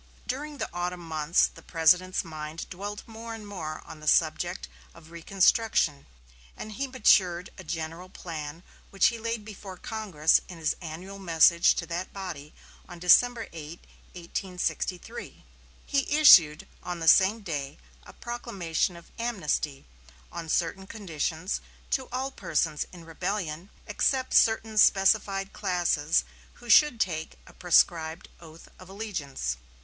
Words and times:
During 0.25 0.57
the 0.57 0.67
autumn 0.73 1.07
months 1.07 1.45
the 1.53 1.61
President's 1.61 2.23
mind 2.23 2.67
dwelt 2.71 3.03
more 3.05 3.35
and 3.35 3.47
more 3.47 3.83
on 3.85 3.99
the 3.99 4.07
subject 4.07 4.67
of 4.95 5.11
reconstruction, 5.11 6.07
and 6.57 6.71
he 6.71 6.87
matured 6.87 7.51
a 7.59 7.63
general 7.63 8.09
plan 8.09 8.63
which 8.89 9.09
he 9.09 9.19
laid 9.19 9.45
before 9.45 9.77
Congress 9.77 10.41
in 10.47 10.57
his 10.57 10.75
annual 10.81 11.19
message 11.19 11.75
to 11.75 11.85
that 11.85 12.11
body 12.11 12.51
on 12.89 12.97
December 12.97 13.45
8, 13.53 13.79
1863. 14.13 15.43
He 15.85 16.09
issued 16.17 16.67
on 16.81 16.97
the 16.97 17.07
same 17.07 17.41
day 17.41 17.77
a 18.01 18.11
proclamation 18.13 18.95
of 18.95 19.11
amnesty, 19.19 19.85
on 20.31 20.49
certain 20.49 20.87
conditions, 20.87 21.61
to 21.91 22.09
all 22.11 22.31
persons 22.31 22.87
in 22.91 23.05
rebellion 23.05 23.69
except 23.85 24.33
certain 24.33 24.79
specified 24.79 25.53
classes, 25.53 26.23
who 26.53 26.71
should 26.71 26.99
take 26.99 27.37
a 27.45 27.53
prescribed 27.53 28.29
oath 28.39 28.67
of 28.79 28.89
allegiance. 28.89 29.57